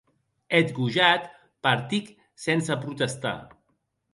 [0.59, 1.27] Eth gojat
[1.67, 2.09] partic
[2.47, 3.37] sense protestar.